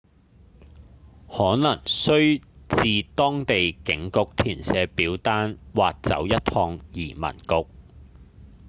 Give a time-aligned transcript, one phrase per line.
[1.29, 7.67] 可能須至當地警局填寫表單或走一趟移民局